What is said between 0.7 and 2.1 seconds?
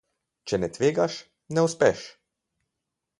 tvegaš, ne uspeš.